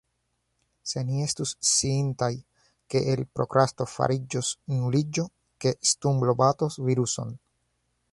[0.91, 2.29] Se ni estus sciintaj
[2.93, 5.27] ke el prokrasto fariĝos nuliĝo,
[5.65, 7.37] ke stumblo batos viruson…